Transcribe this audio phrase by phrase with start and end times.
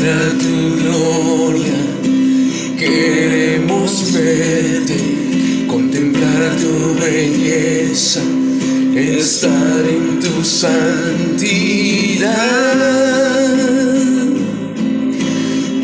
[0.00, 1.78] Muestra tu gloria,
[2.78, 4.96] queremos verte,
[5.66, 8.22] contemplar tu belleza,
[8.96, 11.50] estar en tu santidad.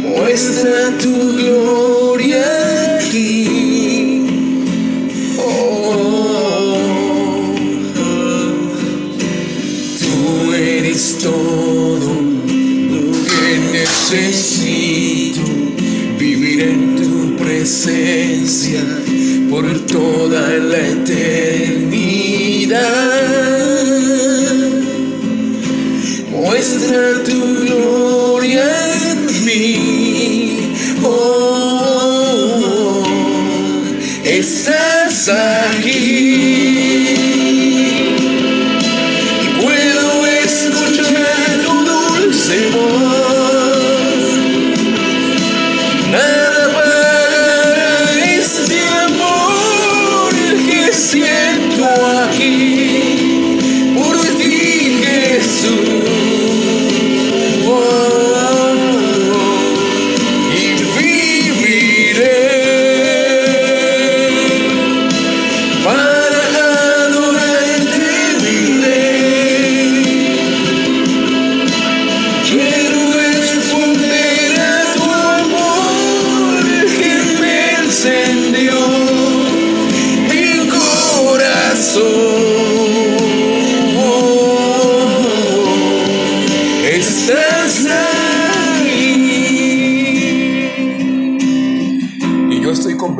[0.00, 2.46] Muestra tu gloria
[2.96, 4.24] aquí.
[5.38, 6.78] Oh,
[10.00, 11.65] tú eres todo
[14.10, 15.42] necesito.
[16.18, 18.80] Vivir en tu presencia
[19.50, 22.80] por toda la eternidad.
[26.30, 28.64] Muestra tu gloria
[29.10, 30.72] en mí.
[31.02, 33.02] Oh,
[34.24, 37.15] estás aquí.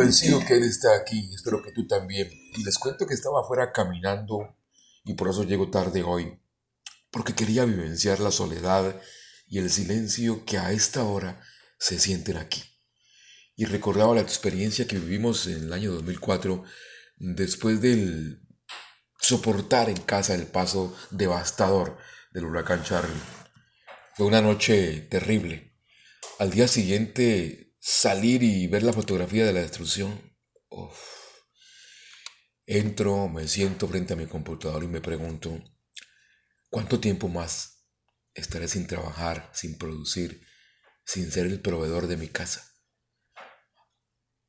[0.07, 1.31] Convencido que Él está aquí.
[1.35, 2.31] Espero que tú también.
[2.57, 4.57] Y les cuento que estaba afuera caminando
[5.05, 6.39] y por eso llego tarde hoy.
[7.11, 9.01] Porque quería vivenciar la soledad
[9.49, 11.41] y el silencio que a esta hora
[11.79, 12.63] se sienten aquí.
[13.57, 16.65] Y recordaba la experiencia que vivimos en el año 2004
[17.17, 18.43] después del
[19.19, 21.97] soportar en casa el paso devastador
[22.33, 23.15] del huracán Charlie.
[24.15, 25.75] Fue una noche terrible.
[26.39, 30.21] Al día siguiente salir y ver la fotografía de la destrucción.
[32.67, 35.63] Entro, me siento frente a mi computador y me pregunto,
[36.69, 37.87] ¿cuánto tiempo más
[38.35, 40.45] estaré sin trabajar, sin producir,
[41.05, 42.75] sin ser el proveedor de mi casa?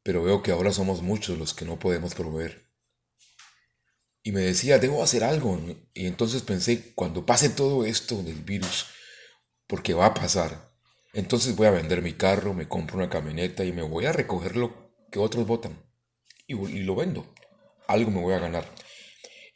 [0.01, 2.73] Pero veo que ahora somos muchos los que no podemos proveer.
[4.23, 5.61] Y me decía, debo hacer algo.
[5.93, 8.87] Y entonces pensé, cuando pase todo esto del virus,
[9.67, 10.66] porque va a pasar,
[11.17, 14.55] entonces voy a vender mi carro, me compro una camioneta y me voy a recoger
[14.55, 15.81] lo que otros votan.
[16.45, 17.33] Y, y lo vendo.
[17.87, 18.71] Algo me voy a ganar.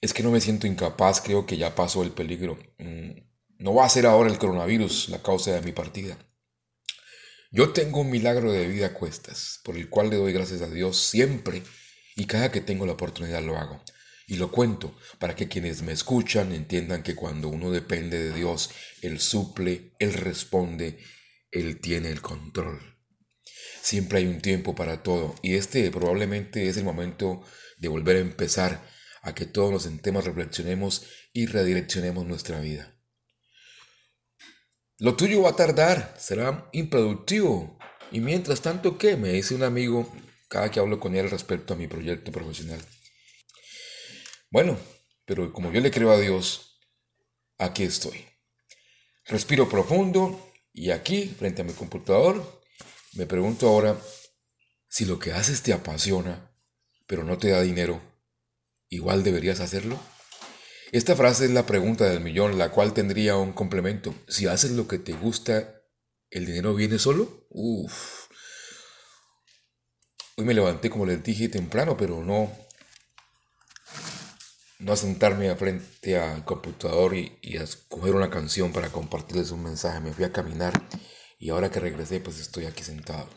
[0.01, 2.57] Es que no me siento incapaz, creo que ya pasó el peligro.
[2.79, 3.11] Mm,
[3.59, 6.17] No va a ser ahora el coronavirus la causa de mi partida.
[7.51, 10.67] Yo tengo un milagro de vida a cuestas, por el cual le doy gracias a
[10.69, 11.61] Dios siempre
[12.15, 13.83] y cada que tengo la oportunidad lo hago.
[14.25, 18.71] Y lo cuento para que quienes me escuchan entiendan que cuando uno depende de Dios,
[19.03, 20.97] Él suple, Él responde,
[21.51, 22.79] Él tiene el control.
[23.81, 27.43] Siempre hay un tiempo para todo y este probablemente es el momento
[27.77, 28.87] de volver a empezar,
[29.21, 32.95] a que todos nos sentemos, reflexionemos y redireccionemos nuestra vida.
[34.97, 37.79] Lo tuyo va a tardar, será improductivo.
[38.11, 39.17] Y mientras tanto, ¿qué?
[39.17, 40.11] Me dice un amigo
[40.47, 42.79] cada que hablo con él respecto a mi proyecto profesional.
[44.51, 44.77] Bueno,
[45.25, 46.77] pero como yo le creo a Dios,
[47.57, 48.25] aquí estoy.
[49.25, 52.61] Respiro profundo y aquí, frente a mi computador,
[53.13, 53.97] me pregunto ahora
[54.87, 56.51] si lo que haces te apasiona,
[57.07, 58.01] pero no te da dinero,
[58.89, 59.99] igual deberías hacerlo.
[60.91, 64.13] Esta frase es la pregunta del millón, la cual tendría un complemento.
[64.27, 65.81] Si haces lo que te gusta,
[66.29, 67.47] ¿el dinero viene solo?
[67.49, 68.27] Uf.
[70.35, 72.51] Hoy me levanté, como les dije, temprano, pero no,
[74.81, 79.99] no sentarme frente al computador y, y a escoger una canción para compartirles un mensaje.
[79.99, 80.73] Me fui a caminar
[81.39, 83.29] y ahora que regresé, pues estoy aquí sentado.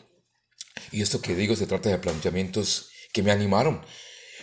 [0.91, 3.81] Y esto que digo se trata de planteamientos que me animaron,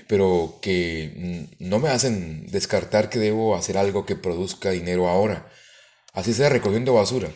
[0.09, 5.51] pero que no me hacen descartar que debo hacer algo que produzca dinero ahora.
[6.13, 7.31] Así sea recogiendo basura.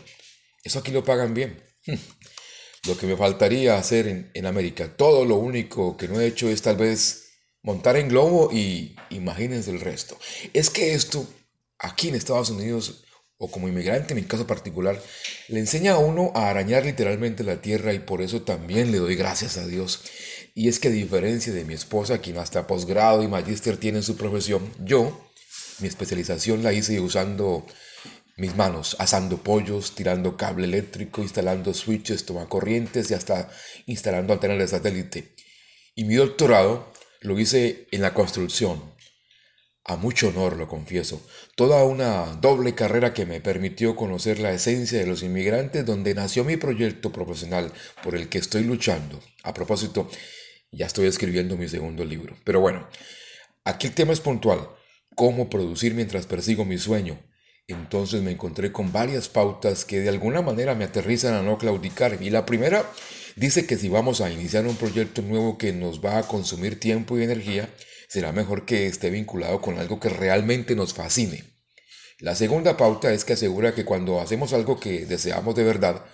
[0.64, 1.62] Eso aquí lo pagan bien.
[2.86, 6.48] Lo que me faltaría hacer en, en América, todo lo único que no he hecho
[6.48, 7.25] es tal vez
[7.62, 10.18] montar en globo y imagínense el resto.
[10.52, 11.26] Es que esto,
[11.78, 13.04] aquí en Estados Unidos,
[13.38, 15.00] o como inmigrante en mi caso particular,
[15.48, 19.14] le enseña a uno a arañar literalmente la tierra y por eso también le doy
[19.14, 20.02] gracias a Dios.
[20.54, 24.04] Y es que a diferencia de mi esposa, quien hasta posgrado y magíster tiene en
[24.04, 25.28] su profesión, yo,
[25.80, 27.66] mi especialización la hice usando
[28.36, 33.50] mis manos, asando pollos, tirando cable eléctrico, instalando switches, corrientes y hasta
[33.86, 35.34] instalando antenas de satélite.
[35.94, 36.92] Y mi doctorado
[37.26, 38.80] lo hice en la construcción.
[39.84, 41.20] A mucho honor, lo confieso.
[41.56, 46.44] Toda una doble carrera que me permitió conocer la esencia de los inmigrantes donde nació
[46.44, 49.20] mi proyecto profesional por el que estoy luchando.
[49.42, 50.08] A propósito,
[50.70, 52.36] ya estoy escribiendo mi segundo libro.
[52.44, 52.88] Pero bueno,
[53.64, 54.68] aquí el tema es puntual.
[55.16, 57.18] Cómo producir mientras persigo mi sueño.
[57.66, 62.18] Entonces me encontré con varias pautas que de alguna manera me aterrizan a no claudicar.
[62.22, 62.84] Y la primera
[63.36, 67.18] dice que si vamos a iniciar un proyecto nuevo que nos va a consumir tiempo
[67.18, 67.68] y energía,
[68.08, 71.44] será mejor que esté vinculado con algo que realmente nos fascine.
[72.18, 76.04] La segunda pauta es que asegura que cuando hacemos algo que deseamos de verdad,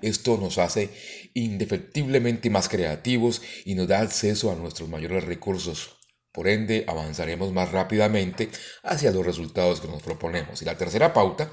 [0.00, 0.90] esto nos hace
[1.34, 5.96] indefectiblemente más creativos y nos da acceso a nuestros mayores recursos.
[6.32, 8.48] Por ende, avanzaremos más rápidamente
[8.82, 10.62] hacia los resultados que nos proponemos.
[10.62, 11.52] Y la tercera pauta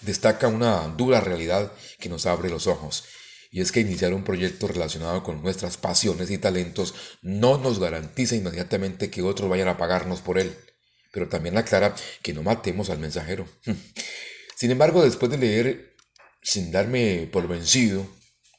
[0.00, 3.04] destaca una dura realidad que nos abre los ojos.
[3.50, 8.36] Y es que iniciar un proyecto relacionado con nuestras pasiones y talentos no nos garantiza
[8.36, 10.56] inmediatamente que otros vayan a pagarnos por él.
[11.12, 13.48] Pero también aclara que no matemos al mensajero.
[14.56, 15.96] Sin embargo, después de leer,
[16.42, 18.06] sin darme por vencido,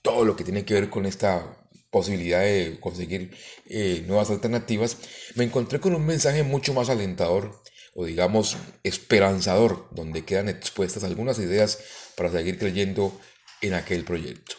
[0.02, 1.58] todo lo que tiene que ver con esta
[1.90, 3.36] posibilidad de conseguir
[3.66, 4.98] eh, nuevas alternativas,
[5.36, 7.62] me encontré con un mensaje mucho más alentador
[7.96, 11.80] o digamos esperanzador, donde quedan expuestas algunas ideas
[12.16, 13.20] para seguir creyendo
[13.62, 14.56] en aquel proyecto.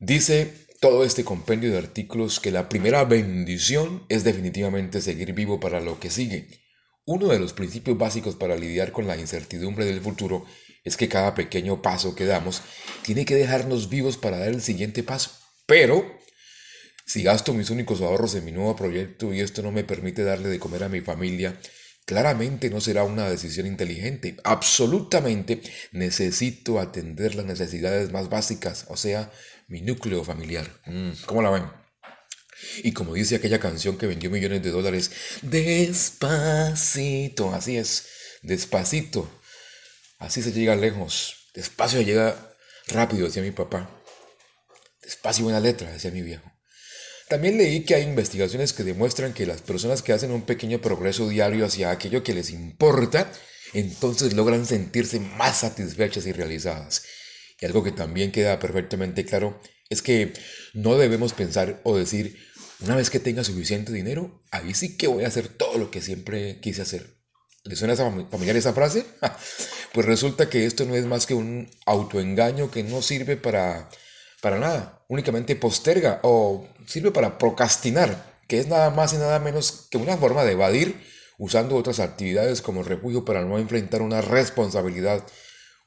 [0.00, 5.80] Dice todo este compendio de artículos que la primera bendición es definitivamente seguir vivo para
[5.80, 6.46] lo que sigue.
[7.04, 10.44] Uno de los principios básicos para lidiar con la incertidumbre del futuro
[10.84, 12.62] es que cada pequeño paso que damos
[13.02, 15.32] tiene que dejarnos vivos para dar el siguiente paso.
[15.66, 16.08] Pero
[17.04, 20.48] si gasto mis únicos ahorros en mi nuevo proyecto y esto no me permite darle
[20.48, 21.58] de comer a mi familia,
[22.08, 24.38] claramente no será una decisión inteligente.
[24.42, 25.60] Absolutamente
[25.92, 29.30] necesito atender las necesidades más básicas, o sea,
[29.66, 30.66] mi núcleo familiar.
[30.86, 31.64] Mm, ¿Cómo la ven?
[32.82, 35.10] Y como dice aquella canción que vendió millones de dólares,
[35.42, 38.06] despacito, así es,
[38.40, 39.30] despacito.
[40.18, 42.54] Así se llega lejos, despacio llega
[42.86, 43.90] rápido, decía mi papá.
[45.02, 46.50] Despacio buena letra, decía mi viejo.
[47.28, 51.28] También leí que hay investigaciones que demuestran que las personas que hacen un pequeño progreso
[51.28, 53.30] diario hacia aquello que les importa,
[53.74, 57.02] entonces logran sentirse más satisfechas y realizadas.
[57.60, 59.60] Y algo que también queda perfectamente claro
[59.90, 60.32] es que
[60.72, 62.38] no debemos pensar o decir,
[62.80, 66.00] una vez que tenga suficiente dinero, ahí sí que voy a hacer todo lo que
[66.00, 67.18] siempre quise hacer.
[67.64, 69.04] ¿Le suena familiar esa frase?
[69.92, 73.90] pues resulta que esto no es más que un autoengaño que no sirve para
[74.40, 79.88] para nada, únicamente posterga o sirve para procrastinar, que es nada más y nada menos
[79.90, 81.00] que una forma de evadir
[81.38, 85.24] usando otras actividades como refugio para no enfrentar una responsabilidad,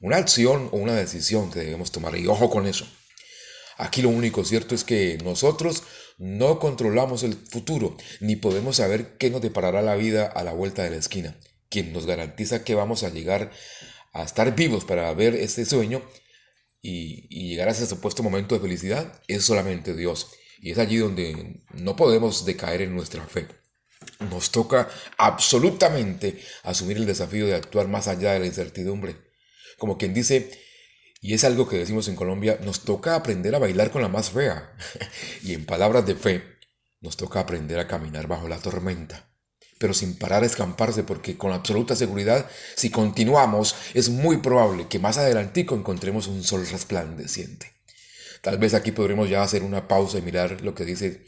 [0.00, 2.16] una acción o una decisión que debemos tomar.
[2.16, 2.86] Y ojo con eso.
[3.78, 5.82] Aquí lo único cierto es que nosotros
[6.18, 10.84] no controlamos el futuro, ni podemos saber qué nos deparará la vida a la vuelta
[10.84, 11.36] de la esquina.
[11.68, 13.50] Quien nos garantiza que vamos a llegar
[14.12, 16.02] a estar vivos para ver este sueño
[16.82, 20.32] y, llegar a ese supuesto momento de felicidad es solamente Dios.
[20.60, 23.48] Y es allí donde no podemos decaer en nuestra fe.
[24.30, 29.16] Nos toca absolutamente asumir el desafío de actuar más allá de la incertidumbre.
[29.78, 30.50] Como quien dice,
[31.20, 34.30] y es algo que decimos en Colombia, nos toca aprender a bailar con la más
[34.30, 34.76] fea.
[35.44, 36.42] y en palabras de fe,
[37.00, 39.31] nos toca aprender a caminar bajo la tormenta
[39.82, 45.00] pero sin parar a escamparse, porque con absoluta seguridad, si continuamos, es muy probable que
[45.00, 47.72] más adelantico encontremos un sol resplandeciente.
[48.42, 51.24] Tal vez aquí podremos ya hacer una pausa y mirar lo que dice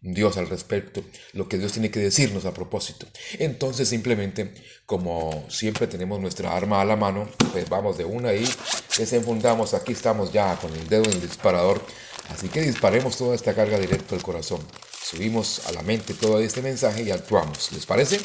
[0.00, 1.02] Dios al respecto,
[1.32, 3.08] lo que Dios tiene que decirnos a propósito.
[3.40, 4.54] Entonces simplemente,
[4.86, 8.48] como siempre tenemos nuestra arma a la mano, pues vamos de una y
[8.96, 11.84] desenfundamos, aquí estamos ya con el dedo en el disparador,
[12.28, 14.60] así que disparemos toda esta carga directo al corazón
[15.08, 17.72] subimos a la mente todo este mensaje y actuamos.
[17.72, 18.20] ¿Les parece?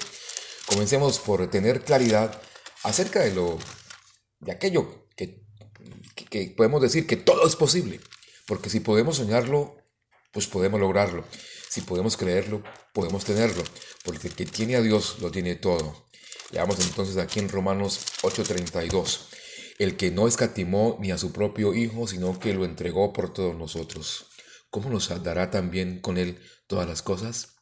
[0.65, 2.41] Comencemos por tener claridad
[2.83, 3.57] acerca de lo
[4.39, 5.45] de aquello que,
[6.29, 8.01] que, podemos decir que todo es posible,
[8.47, 9.77] porque si podemos soñarlo,
[10.31, 11.25] pues podemos lograrlo.
[11.69, 12.63] Si podemos creerlo,
[12.93, 13.63] podemos tenerlo,
[14.03, 16.05] porque el que tiene a Dios lo tiene todo.
[16.51, 19.27] Veamos entonces aquí en Romanos 8:32,
[19.79, 23.55] el que no escatimó ni a su propio Hijo, sino que lo entregó por todos
[23.55, 24.32] nosotros.
[24.73, 27.57] ¿Cómo nos dará también con él todas las cosas?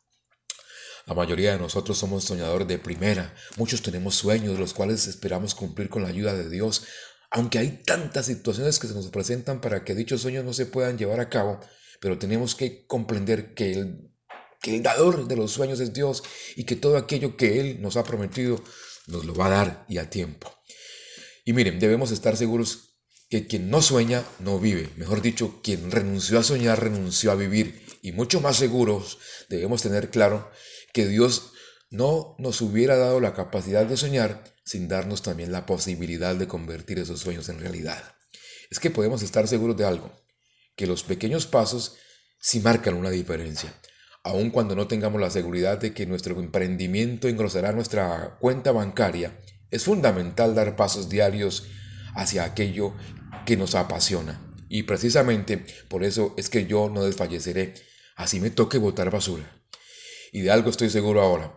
[1.05, 3.35] La mayoría de nosotros somos soñadores de primera.
[3.57, 6.85] Muchos tenemos sueños, los cuales esperamos cumplir con la ayuda de Dios.
[7.29, 10.97] Aunque hay tantas situaciones que se nos presentan para que dichos sueños no se puedan
[10.97, 11.59] llevar a cabo,
[11.99, 14.15] pero tenemos que comprender que el,
[14.61, 16.23] que el dador de los sueños es Dios
[16.55, 18.63] y que todo aquello que Él nos ha prometido
[19.07, 20.49] nos lo va a dar y a tiempo.
[21.43, 22.90] Y miren, debemos estar seguros
[23.31, 24.89] que quien no sueña no vive.
[24.97, 27.81] Mejor dicho, quien renunció a soñar renunció a vivir.
[28.01, 30.51] Y mucho más seguros debemos tener claro
[30.93, 31.53] que Dios
[31.89, 36.99] no nos hubiera dado la capacidad de soñar sin darnos también la posibilidad de convertir
[36.99, 38.03] esos sueños en realidad.
[38.69, 40.11] Es que podemos estar seguros de algo,
[40.75, 41.95] que los pequeños pasos
[42.37, 43.73] sí marcan una diferencia.
[44.23, 49.85] Aun cuando no tengamos la seguridad de que nuestro emprendimiento engrosará nuestra cuenta bancaria, es
[49.85, 51.63] fundamental dar pasos diarios
[52.13, 52.93] hacia aquello
[53.45, 54.41] que nos apasiona.
[54.69, 55.57] Y precisamente
[55.89, 57.73] por eso es que yo no desfalleceré,
[58.15, 59.61] así me toque botar basura.
[60.31, 61.55] Y de algo estoy seguro ahora.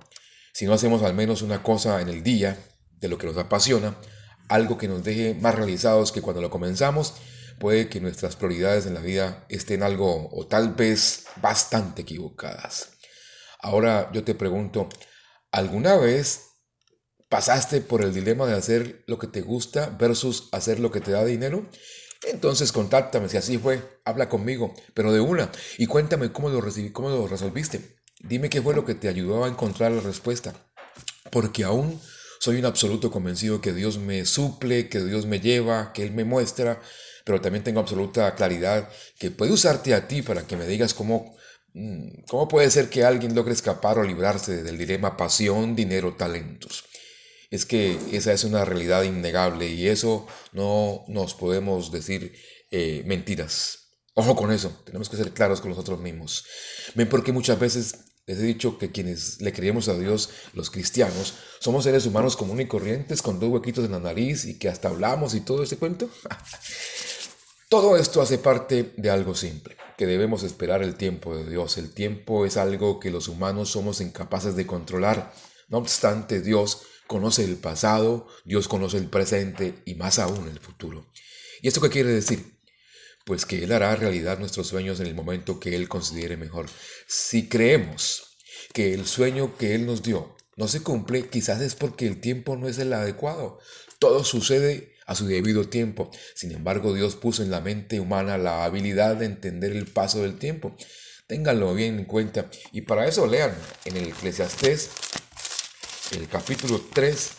[0.52, 2.58] Si no hacemos al menos una cosa en el día
[2.90, 3.96] de lo que nos apasiona,
[4.48, 7.14] algo que nos deje más realizados que cuando lo comenzamos,
[7.58, 12.90] puede que nuestras prioridades en la vida estén algo o tal vez bastante equivocadas.
[13.60, 14.88] Ahora yo te pregunto,
[15.50, 16.53] ¿alguna vez
[17.34, 21.10] pasaste por el dilema de hacer lo que te gusta versus hacer lo que te
[21.10, 21.66] da dinero?
[22.28, 26.90] Entonces contáctame, si así fue, habla conmigo, pero de una, y cuéntame cómo lo, recibí,
[26.90, 27.96] cómo lo resolviste.
[28.20, 30.54] Dime qué fue lo que te ayudó a encontrar la respuesta,
[31.32, 32.00] porque aún
[32.38, 36.22] soy un absoluto convencido que Dios me suple, que Dios me lleva, que Él me
[36.22, 36.80] muestra,
[37.24, 38.88] pero también tengo absoluta claridad
[39.18, 41.36] que puede usarte a ti para que me digas cómo,
[41.72, 46.84] mm, cómo puede ser que alguien logre escapar o librarse del dilema pasión, dinero, talentos
[47.54, 52.34] es que esa es una realidad innegable y eso no nos podemos decir
[52.73, 53.90] eh, mentiras.
[54.14, 56.44] Ojo con eso, tenemos que ser claros con nosotros mismos.
[56.96, 57.94] Ven porque muchas veces
[58.26, 62.66] les he dicho que quienes le creemos a Dios, los cristianos, somos seres humanos comunes
[62.66, 65.76] y corrientes con dos huequitos en la nariz y que hasta hablamos y todo ese
[65.76, 66.08] cuento.
[67.68, 71.78] todo esto hace parte de algo simple, que debemos esperar el tiempo de Dios.
[71.78, 75.32] El tiempo es algo que los humanos somos incapaces de controlar.
[75.68, 81.11] No obstante, Dios conoce el pasado, Dios conoce el presente y más aún el futuro.
[81.62, 82.58] ¿Y esto qué quiere decir?
[83.25, 86.66] Pues que Él hará realidad nuestros sueños en el momento que Él considere mejor.
[87.06, 88.37] Si creemos
[88.73, 92.56] que el sueño que Él nos dio no se cumple, quizás es porque el tiempo
[92.56, 93.58] no es el adecuado.
[93.99, 96.11] Todo sucede a su debido tiempo.
[96.34, 100.38] Sin embargo, Dios puso en la mente humana la habilidad de entender el paso del
[100.38, 100.76] tiempo.
[101.26, 102.50] Ténganlo bien en cuenta.
[102.73, 104.90] Y para eso lean en el Eclesiastés
[106.12, 107.30] el capítulo 3,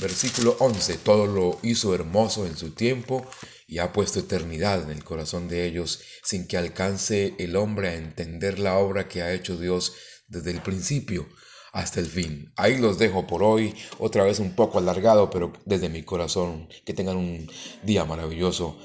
[0.00, 3.26] versículo 11, todo lo hizo hermoso en su tiempo
[3.66, 7.94] y ha puesto eternidad en el corazón de ellos sin que alcance el hombre a
[7.94, 9.94] entender la obra que ha hecho Dios
[10.26, 11.28] desde el principio
[11.72, 12.52] hasta el fin.
[12.56, 16.68] Ahí los dejo por hoy, otra vez un poco alargado, pero desde mi corazón.
[16.84, 17.50] Que tengan un
[17.82, 18.76] día maravilloso.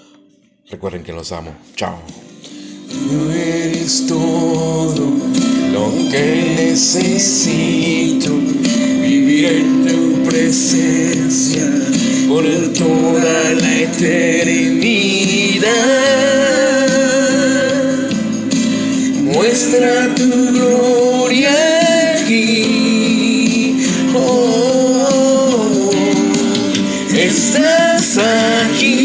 [0.69, 1.53] Recuerden que los amo.
[1.75, 2.01] Chao.
[2.89, 5.05] Tú eres todo
[5.71, 6.75] lo que
[9.47, 11.65] en tu presencia
[12.27, 14.17] por toda la eternidad.
[19.23, 21.55] Muestra tu gloria
[22.21, 23.77] aquí.
[24.13, 25.91] Oh,
[27.15, 28.17] estás
[28.69, 28.97] aquí.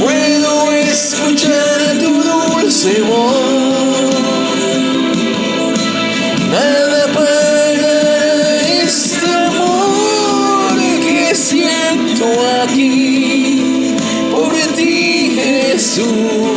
[0.00, 3.37] Puedo escuchar tu dulce voz.
[15.88, 16.47] Aquí por ti Jesús.